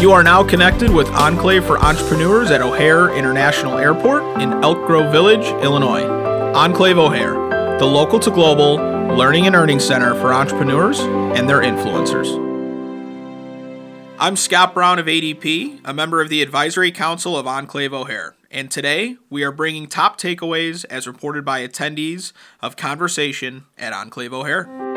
[0.00, 5.12] You are now connected with Enclave for Entrepreneurs at O'Hare International Airport in Elk Grove
[5.12, 6.04] Village, Illinois.
[6.54, 7.34] Enclave O'Hare,
[7.78, 8.76] the local to global
[9.14, 12.34] learning and earning center for entrepreneurs and their influencers.
[14.18, 18.70] I'm Scott Brown of ADP, a member of the Advisory Council of Enclave O'Hare, and
[18.70, 24.89] today we are bringing top takeaways as reported by attendees of Conversation at Enclave O'Hare.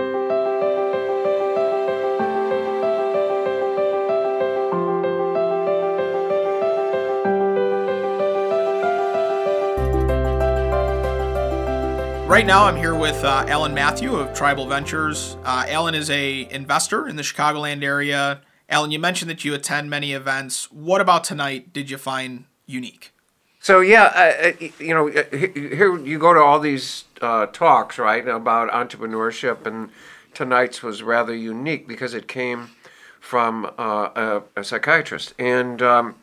[12.33, 15.37] Right now, I'm here with uh, Alan Matthew of Tribal Ventures.
[15.43, 18.41] Uh, Alan is a investor in the Chicagoland area.
[18.67, 20.71] Alan, you mentioned that you attend many events.
[20.71, 23.11] What about tonight did you find unique?
[23.59, 28.71] So yeah, uh, you know, here you go to all these uh, talks, right, about
[28.71, 29.91] entrepreneurship, and
[30.34, 32.71] tonight's was rather unique because it came
[33.20, 36.15] from uh, a, a, psychiatrist, and um,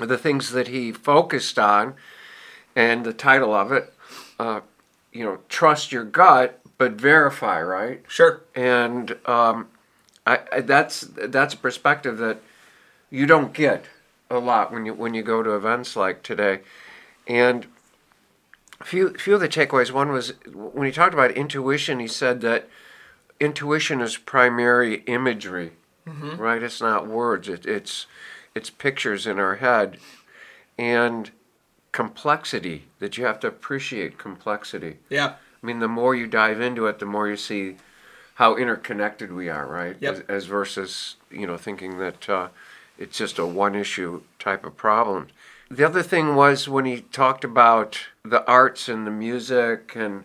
[0.00, 1.94] the things that he focused on,
[2.74, 3.94] and the title of it
[4.40, 4.62] uh,
[5.16, 8.02] you know, trust your gut, but verify, right?
[8.08, 8.42] Sure.
[8.54, 9.68] And um,
[10.26, 12.42] I, I, that's that's a perspective that
[13.10, 13.86] you don't get
[14.30, 16.60] a lot when you when you go to events like today.
[17.26, 17.66] And
[18.80, 19.90] a few few of the takeaways.
[19.90, 21.98] One was when he talked about intuition.
[21.98, 22.68] He said that
[23.40, 25.72] intuition is primary imagery,
[26.06, 26.36] mm-hmm.
[26.36, 26.62] right?
[26.62, 27.48] It's not words.
[27.48, 28.06] It, it's
[28.54, 29.98] it's pictures in our head,
[30.78, 31.30] and
[31.96, 34.98] complexity that you have to appreciate complexity.
[35.08, 35.36] Yeah.
[35.62, 37.76] I mean, the more you dive into it, the more you see
[38.34, 39.96] how interconnected we are, right?
[39.98, 40.14] Yep.
[40.14, 42.48] As, as versus you know thinking that uh,
[42.98, 45.28] it's just a one issue type of problem.
[45.70, 50.24] The other thing was when he talked about the arts and the music and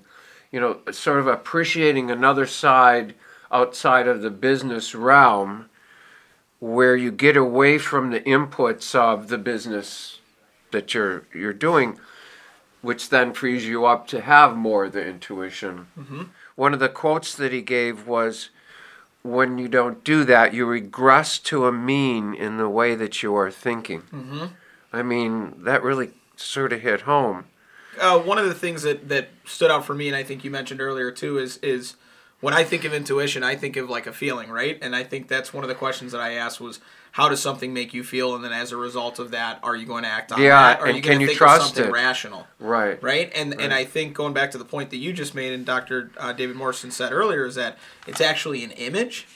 [0.52, 3.16] you know sort of appreciating another side
[3.50, 5.70] outside of the business realm
[6.60, 10.20] where you get away from the inputs of the business
[10.72, 12.00] that you're you're doing,
[12.82, 15.88] which then frees you up to have more of the intuition.
[15.98, 16.24] Mm-hmm.
[16.56, 18.50] One of the quotes that he gave was,
[19.24, 23.36] "When you don't do that, you regress to a mean in the way that you
[23.36, 24.46] are thinking." Mm-hmm.
[24.94, 27.46] I mean, that really sort of hit home.
[28.00, 30.52] Uh, one of the things that, that stood out for me, and I think you
[30.52, 31.96] mentioned earlier too, is is
[32.40, 34.78] when I think of intuition, I think of like a feeling, right?
[34.82, 36.80] And I think that's one of the questions that I asked was,
[37.12, 39.86] how does something make you feel, and then as a result of that, are you
[39.86, 40.80] going to act on yeah, that?
[40.80, 41.94] Are and you can going to you think trust of something it?
[41.94, 42.48] rational?
[42.60, 43.02] Right.
[43.04, 43.32] Right.
[43.36, 43.62] And Right.
[43.62, 46.12] and I think going back to the point that you just made, and Dr.
[46.18, 47.78] Uh, David Morrison said earlier, is that
[48.08, 49.28] it's actually an image.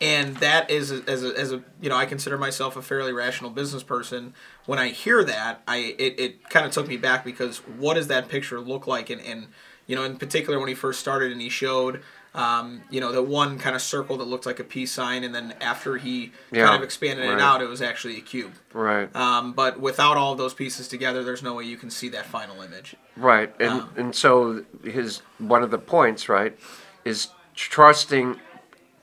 [0.00, 3.50] And that is as a, as a you know I consider myself a fairly rational
[3.50, 4.34] business person.
[4.66, 8.08] When I hear that, I it, it kind of took me back because what does
[8.08, 9.10] that picture look like?
[9.10, 9.46] And, and
[9.86, 12.02] you know in particular when he first started and he showed
[12.34, 15.34] um, you know, the one kind of circle that looked like a peace sign, and
[15.34, 17.34] then after he Yeah, kind of expanded right.
[17.34, 18.52] it out, it was actually a cube.
[18.72, 19.14] Right.
[19.14, 22.24] Um, but without all of those pieces together, there's no way you can see that
[22.26, 22.96] final image.
[23.16, 26.56] Right, and Um, and so his one of the points, right,
[27.04, 28.40] is trusting,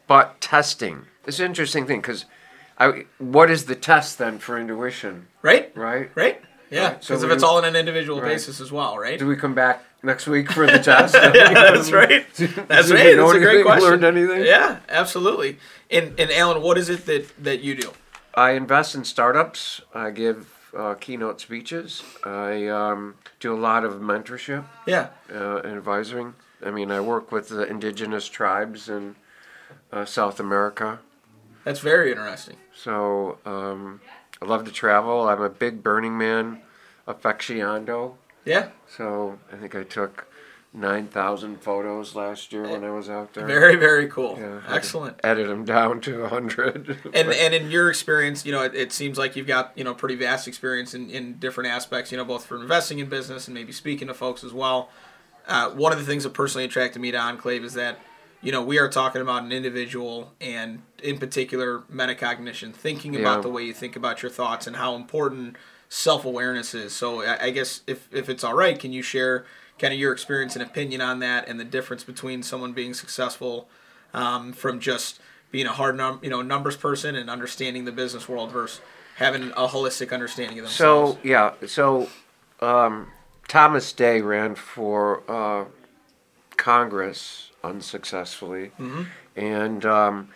[0.07, 1.05] but testing.
[1.27, 2.25] It's an interesting thing because,
[2.79, 5.71] I what is the test then for intuition, Right?
[5.75, 6.09] right?
[6.15, 6.41] Right?
[6.71, 6.93] Yeah.
[6.93, 8.29] Right, so Because if it's all on an individual right.
[8.29, 9.19] basis as well, right?
[9.19, 11.13] Do we come back next week for the test?
[11.35, 12.25] yeah, that's right.
[12.35, 13.15] That's right.
[13.15, 13.89] know That's a great question.
[13.89, 14.45] Learned anything?
[14.45, 15.57] Yeah, absolutely.
[15.91, 17.91] And and Alan, what is it that that you do?
[18.33, 19.81] I invest in startups.
[19.93, 22.03] I give uh, keynote speeches.
[22.23, 25.09] I um, do a lot of mentorship Yeah.
[25.33, 26.35] uh, and advising.
[26.65, 29.15] I mean, I work with the indigenous tribes in
[29.91, 30.99] uh, South America.
[31.63, 32.57] That's very interesting.
[32.75, 33.99] So um,
[34.41, 35.27] I love to travel.
[35.27, 36.61] I'm a big Burning Man
[37.07, 38.13] aficionado.
[38.45, 38.69] Yeah.
[38.87, 40.27] So I think I took
[40.73, 43.45] 9,000 photos last year when I was out there.
[43.47, 44.37] Very very cool.
[44.39, 45.19] Yeah, I had to Excellent.
[45.23, 46.99] Edit them down to 100.
[47.13, 49.95] and and in your experience, you know, it, it seems like you've got you know
[49.95, 52.11] pretty vast experience in, in different aspects.
[52.11, 54.89] You know, both for investing in business and maybe speaking to folks as well.
[55.47, 57.97] Uh, one of the things that personally attracted me to Enclave is that
[58.41, 63.49] you know we are talking about an individual and in particular metacognition, thinking about the
[63.49, 65.55] way you think about your thoughts and how important
[65.89, 66.95] self awareness is.
[66.95, 69.45] So I, I guess if if it's all right, can you share
[69.77, 73.67] kind of your experience and opinion on that and the difference between someone being successful
[74.13, 75.19] um, from just
[75.51, 78.81] being a hard num- you know numbers person and understanding the business world versus
[79.15, 81.13] having a holistic understanding of themselves.
[81.15, 81.53] So, yeah.
[81.65, 82.07] So
[82.61, 83.07] um,
[83.49, 85.65] Thomas Day ran for uh,
[86.55, 88.71] Congress unsuccessfully.
[89.35, 90.29] And um,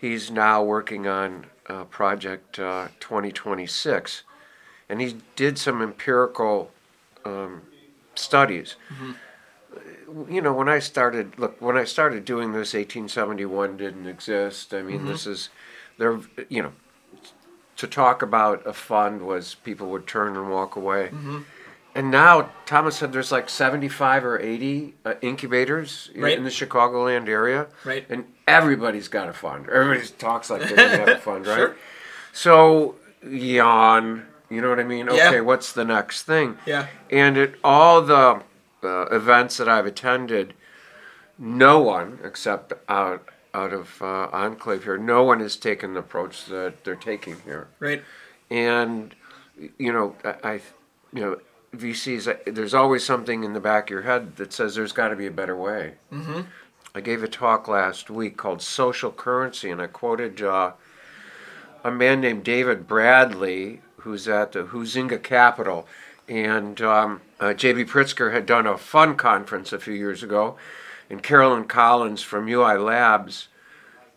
[0.00, 4.24] he's now working on uh, Project uh, 2026.
[4.88, 6.70] And he did some empirical
[7.24, 7.62] um,
[8.14, 8.76] studies.
[10.30, 14.72] You know, when I started, look, when I started doing this, 1871 didn't exist.
[14.72, 15.50] I mean, this is,
[15.98, 16.18] there,
[16.48, 16.72] you know,
[17.76, 21.10] to talk about a fund was people would turn and walk away.
[21.94, 26.38] And now Thomas said there's like 75 or 80 uh, incubators in- Right.
[26.38, 27.66] in the Chicagoland area.
[27.84, 28.06] Right.
[28.08, 29.68] And everybody's got a fund.
[29.68, 31.56] Everybody talks like they have a fund, right?
[31.56, 31.76] Sure.
[32.32, 32.94] So
[33.28, 34.26] yawn.
[34.50, 35.06] You know what I mean?
[35.12, 35.28] Yeah.
[35.28, 36.56] Okay, what's the next thing?
[36.66, 36.86] Yeah.
[37.10, 38.42] And at all the
[38.82, 40.54] uh, events that I've attended,
[41.38, 46.46] no one except out out of uh, Enclave here, no one has taken the approach
[46.46, 47.68] that they're taking here.
[47.78, 48.02] Right.
[48.50, 49.14] And
[49.78, 50.52] you know, I, I
[51.12, 51.40] you know,
[51.74, 52.28] VCs.
[52.28, 55.16] uh, There's always something in the back of your head that says there's got to
[55.16, 55.94] be a better way.
[56.12, 56.42] Mm-hmm.
[56.94, 60.72] I gave a talk last week called "Social Currency," and I quoted uh,
[61.84, 65.86] a man named David Bradley, who's at the Huizenga Capital,
[66.26, 67.84] and um, uh, J.B.
[67.84, 70.56] Pritzker had done a fund conference a few years ago,
[71.10, 73.48] and Carolyn Collins from UI Labs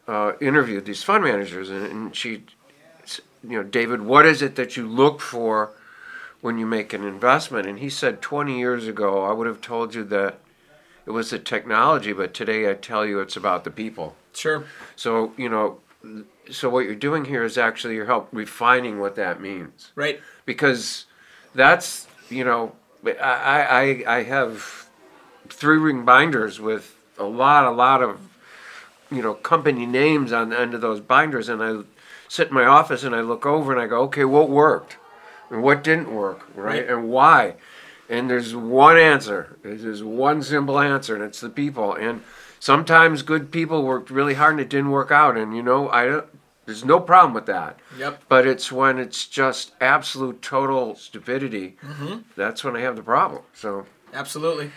[0.07, 2.43] uh, interviewed these fund managers, and, and she,
[3.43, 5.71] you know, David, what is it that you look for
[6.39, 7.67] when you make an investment?
[7.67, 10.39] And he said, 20 years ago, I would have told you that
[11.05, 14.15] it was the technology, but today I tell you it's about the people.
[14.31, 14.63] Sure.
[14.95, 15.79] So, you know,
[16.49, 19.91] so what you're doing here is actually you're help refining what that means.
[19.95, 20.19] Right.
[20.45, 21.05] because
[21.55, 22.75] that's you know
[23.05, 24.87] I I I have
[25.49, 28.19] three ring binders with a lot a lot of
[29.11, 31.83] you know company names on the end of those binders and I
[32.27, 34.97] sit in my office and I look over and I go okay what worked?
[35.49, 36.47] And what didn't work?
[36.55, 36.89] Right, Right.
[36.89, 37.55] and why
[38.11, 42.21] and there's one answer there's one simple answer and it's the people and
[42.59, 46.05] sometimes good people worked really hard and it didn't work out and you know I
[46.05, 46.25] don't
[46.65, 48.23] there's no problem with that Yep.
[48.29, 52.19] but it's when it's just absolute total stupidity Mm-hmm.
[52.35, 53.41] that's when I have the problem.
[53.53, 54.71] So Absolutely.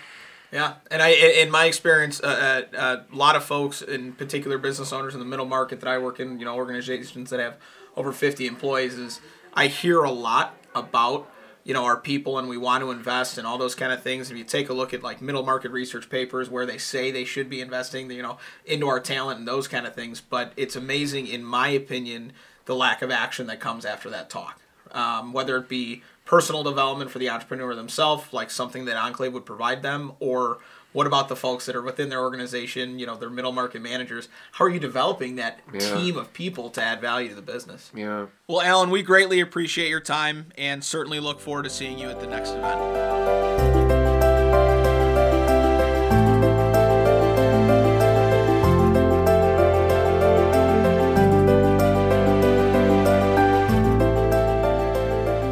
[0.52, 1.08] Yeah, and I,
[1.42, 5.18] in my experience, uh, uh, uh, a lot of folks, in particular business owners in
[5.18, 7.56] the middle market that I work in, you know, organizations that have
[7.96, 9.20] over 50 employees, is
[9.54, 11.28] I hear a lot about,
[11.64, 14.30] you know, our people and we want to invest and all those kind of things.
[14.30, 17.24] If you take a look at like middle market research papers where they say they
[17.24, 20.76] should be investing, you know, into our talent and those kind of things, but it's
[20.76, 22.32] amazing, in my opinion,
[22.66, 24.60] the lack of action that comes after that talk.
[24.92, 29.46] Um, whether it be personal development for the entrepreneur themselves, like something that Enclave would
[29.46, 30.58] provide them, or
[30.94, 34.28] what about the folks that are within their organization, you know, their middle market managers?
[34.52, 35.80] How are you developing that Yeah.
[35.94, 37.90] team of people to add value to the business?
[37.94, 42.08] yeah, Well, Alan, we greatly appreciate your time and certainly look forward to seeing you
[42.08, 44.13] at the next event.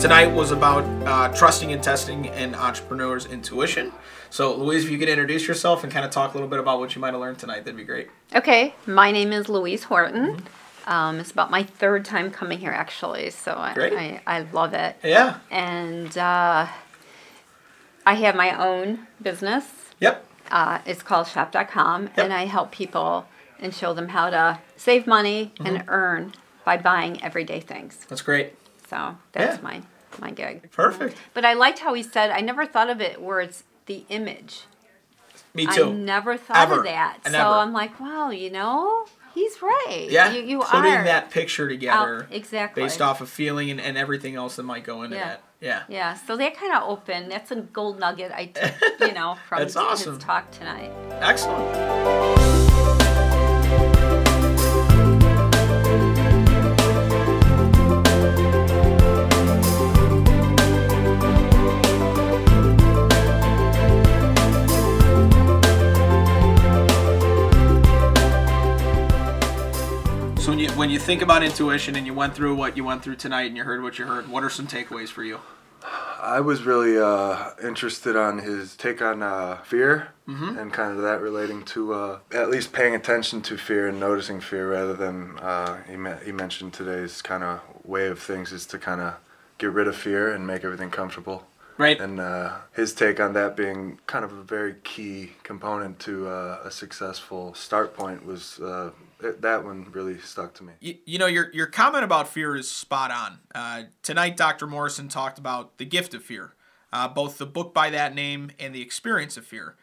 [0.02, 3.93] Tonight was about uh, trusting and testing an entrepreneur's intuition.
[4.31, 6.81] So, Louise, if you could introduce yourself and kind of talk a little bit about
[6.81, 8.08] what you might have learned tonight, that'd be great.
[8.34, 10.38] Okay, my name is Louise Horton.
[10.38, 10.90] Mm-hmm.
[10.93, 13.93] Um, it's about my third time coming here, actually, so I, Great.
[13.93, 14.96] I, I love it.
[15.04, 15.38] Yeah.
[15.52, 16.66] And uh,
[18.05, 19.64] I have my own business.
[20.00, 20.26] Yep.
[20.50, 22.19] Uh, it's called shop.com, Yep.
[22.19, 23.26] and I help people
[23.60, 25.66] and show them how to save money Mm-hmm.
[25.76, 26.32] and earn
[26.64, 28.05] by buying everyday things.
[28.08, 28.55] That's great.
[28.93, 29.62] So that's Yeah.
[29.62, 29.83] my,
[30.21, 30.71] my gig.
[30.71, 31.17] Perfect.
[31.33, 34.65] But I liked how he said, I never thought of it where it's the image.
[35.55, 35.87] Me too.
[35.87, 36.79] I never thought Ever.
[36.81, 37.19] of that.
[37.25, 37.39] I So.
[37.53, 40.08] I'm like, wow, you know, he's right.
[40.11, 41.05] Yeah, you, you putting are.
[41.05, 42.82] that picture together Out- exactly.
[42.82, 45.25] based off of feeling and, and everything else that might go into Yeah.
[45.29, 45.43] that.
[45.61, 45.82] Yeah.
[45.89, 47.29] Yeah, so that kind of open.
[47.31, 50.91] That's a gold nugget I took, you know, from That's his talk tonight.
[51.20, 52.71] Excellent.
[70.53, 73.17] When you when you think about intuition and you went through what you went through
[73.17, 75.41] tonight and you heard what you heard, what are some takeaways for you?
[76.21, 81.23] I was really uh, interested on his take on uh, fear and kind of that
[81.23, 85.82] relating to uh, at least paying attention to fear and noticing fear rather than uh,
[85.85, 89.15] he, me- he mentioned today's kind of way of things is to kind of
[89.56, 91.47] get rid of fear and make everything comfortable.
[91.79, 91.99] Right.
[91.99, 96.61] And uh, his take on that being kind of a very key component to uh,
[96.63, 98.91] a successful start point was uh,
[99.22, 100.72] that one really stuck to me.
[100.81, 103.38] You, you know, your your comment about fear is spot on.
[103.55, 104.67] Uh, tonight, Dr.
[104.67, 106.55] Morrison talked about the gift of fear,
[106.93, 109.76] uh, both the book by that name and the experience of fear.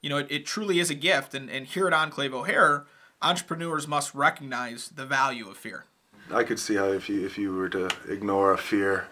[0.00, 2.86] You know, it, it truly is a gift, and, and here at Enclave O'Hare,
[3.22, 5.86] entrepreneurs must recognize the value of fear.
[6.30, 9.08] I could see how if you if you were to ignore a fear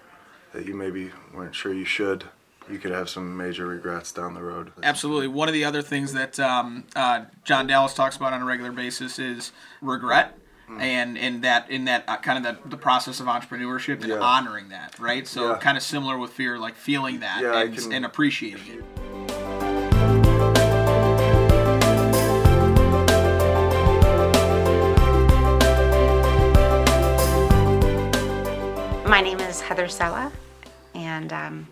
[0.53, 2.25] that you maybe weren't sure you should,
[2.71, 4.73] you could have some major regrets down the road.
[4.83, 5.29] Absolutely.
[5.29, 8.73] One of the other things that um, uh, John Dallas talks about on a regular
[8.73, 10.39] basis is regret.
[10.79, 14.19] and in that in that uh, kind of that the process of entrepreneurship and Yeah.
[14.21, 15.29] honoring that, right?
[15.29, 15.59] So Yeah.
[15.59, 19.85] kind of similar with fear, like feeling that Yeah, and, can- and appreciating it.
[29.07, 30.33] My name is Heather Sella,
[30.95, 31.69] and um,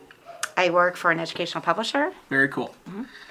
[0.62, 2.12] I work for an educational publisher.
[2.30, 2.74] Very cool.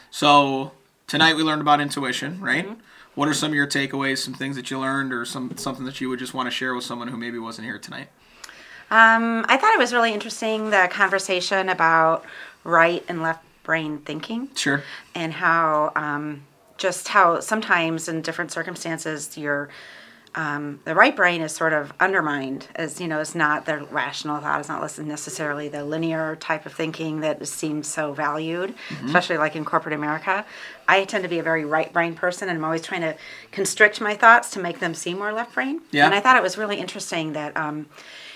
[0.09, 0.71] So
[1.07, 2.67] tonight we learned about intuition, right?
[3.15, 4.17] What are some of your takeaways?
[4.17, 6.75] Some things that you learned, or some something that you would just want to share
[6.75, 8.09] with someone who maybe wasn't here tonight?
[8.89, 12.25] Um, I thought it was really interesting the conversation about
[12.65, 14.83] right and left brain thinking Sure.
[15.15, 16.43] and how um,
[16.77, 19.69] just how sometimes in different circumstances your
[20.33, 24.39] um, the right brain is sort of undermined as you know it's not the rational
[24.39, 28.73] thought it's not necessarily the linear type of thinking that seems so valued
[29.05, 30.45] especially like in corporate america.
[30.87, 33.15] I tend to be a very right brain person and i'm always trying to
[33.51, 35.81] constrict my thoughts to make them seem more left brain.
[35.91, 36.05] Yeah.
[36.05, 37.87] and i thought it was really interesting that um,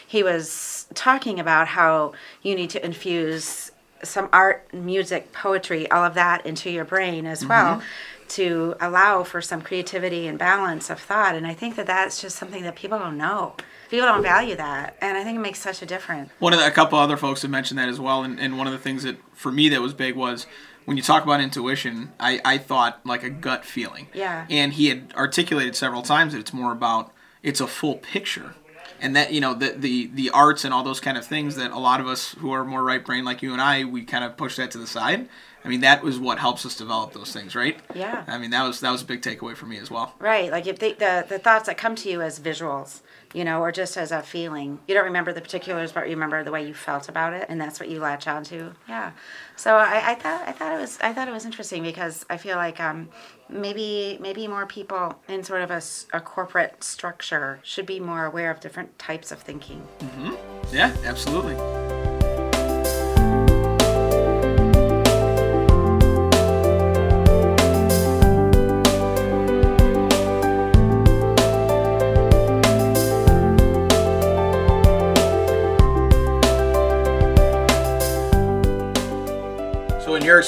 [0.06, 3.72] he was talking about how you need to infuse
[4.04, 7.82] some art, music, poetry, all of that into your brain as well
[8.30, 11.36] to allow for some creativity and balance of thought.
[11.36, 13.56] And I think that that's just something that people don't know.
[13.90, 14.98] People don't value that.
[15.02, 16.32] And I think it makes such a difference.
[16.40, 18.68] One of the, a couple other folks have mentioned that as well, and, and one
[18.68, 20.48] of the things that for me that was big was
[20.86, 24.08] when you talk about intuition, I, I thought like a gut feeling.
[24.14, 24.46] Yeah.
[24.50, 27.12] And he had articulated several times that it's more about
[27.44, 28.56] it's a full picture.
[29.02, 31.72] And that you know the, the the arts and all those kind of things that
[31.72, 34.24] a lot of us who are more right brain like you and I we kind
[34.24, 35.28] of push that to the side.
[35.66, 37.80] I mean that was what helps us develop those things, right?
[37.94, 38.24] Yeah.
[38.28, 40.14] I mean that was that was a big takeaway for me as well.
[40.20, 40.52] Right.
[40.52, 43.02] Like if they, the, the thoughts that come to you as visuals,
[43.34, 44.80] you know, or just as a feeling.
[44.88, 47.60] You don't remember the particulars, but you remember the way you felt about it, and
[47.60, 48.74] that's what you latch onto.
[48.88, 49.12] Yeah.
[49.58, 52.38] So I, I thought I thought it was I thought it was interesting because I
[52.38, 53.10] feel like um,
[53.50, 55.82] maybe maybe more people in sort of a,
[56.14, 59.82] a corporate structure should be more aware of different types of thinking.
[60.00, 60.76] Mm-hmm.
[60.76, 61.56] Yeah, absolutely.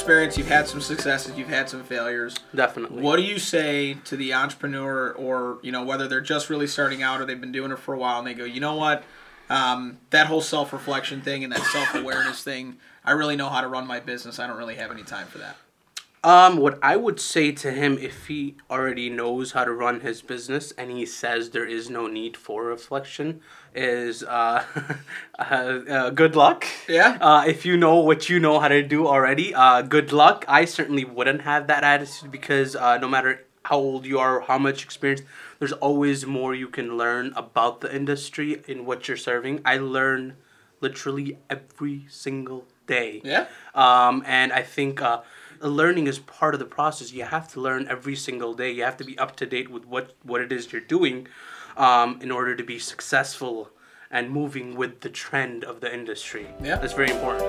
[0.08, 2.38] Experience, you've had some successes, you've had some failures.
[2.56, 3.02] Definitely.
[3.02, 7.04] What do you say to the entrepreneur, or you know, whether they're just really starting
[7.04, 9.04] out or they've been doing it for a while, and they go, you know what,
[9.50, 13.86] um, that whole self-reflection thing and that self-awareness thing, I really know how to run
[13.86, 14.40] my business.
[14.40, 15.58] I don't really have any time for that.
[16.24, 20.22] Um, what I would say to him if he already knows how to run his
[20.22, 23.40] business and he says there is no need for reflection
[23.76, 24.64] is uh,
[25.40, 26.66] uh, uh, good luck.
[26.90, 27.18] Yeah.
[27.22, 30.44] Uh, if you know what you know how to do already, uh, good luck.
[30.48, 34.58] I certainly wouldn't have that attitude because uh, no matter how old you are, how
[34.58, 35.22] much experience,
[35.60, 39.62] there's always more you can learn about the industry in what you're serving.
[39.64, 40.36] I learn
[40.82, 43.22] literally every single day.
[43.24, 43.48] Yeah.
[43.76, 45.22] Um, and I think uh,
[45.62, 47.12] learning is part of the process.
[47.12, 48.72] You have to learn every single day.
[48.72, 51.28] You have to be up to date with what, what it is you're doing
[51.76, 53.70] um, in order to be successful
[54.10, 56.48] and moving with the trend of the industry.
[56.62, 56.78] Yeah.
[56.78, 57.46] That's very important.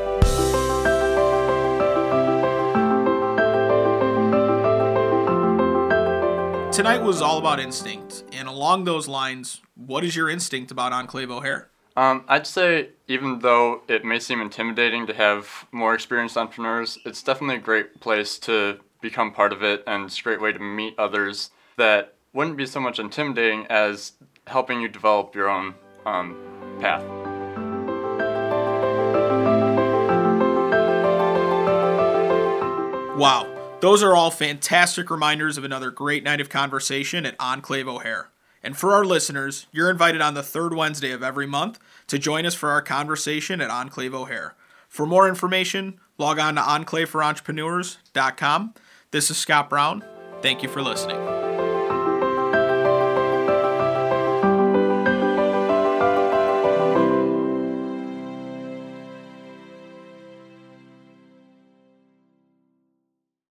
[6.73, 11.29] Tonight was all about instinct, and along those lines, what is your instinct about Enclave
[11.29, 11.71] O'Hare?
[11.99, 17.25] Um, I'd say even though it may seem intimidating to have more experienced entrepreneurs, it's
[17.25, 20.61] definitely a great place to become part of it, and it's a great way to
[20.61, 24.12] meet others that wouldn't be so much intimidating as
[24.47, 25.75] helping you develop your own
[26.07, 26.37] um,
[26.78, 27.02] path.
[33.19, 38.31] Wow, those are all fantastic reminders of another great night of conversation at Enclave O'Hare.
[38.62, 42.47] And for our listeners, you're invited on the third Wednesday of every month to join
[42.47, 44.55] us for our conversation at Enclave O'Hare.
[44.88, 48.75] For more information, log on to enclaveforentrepreneurs.com.
[49.11, 50.05] This is Scott Brown.
[50.43, 51.48] Thank you for listening.